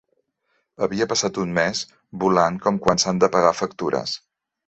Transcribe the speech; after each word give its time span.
Havia 0.85 1.07
passat 1.11 1.37
un 1.43 1.51
mes, 1.57 1.83
volant 2.25 2.57
com 2.65 2.81
quan 2.87 3.03
s'han 3.05 3.23
de 3.25 3.31
pagar 3.37 3.55
factures. 3.61 4.19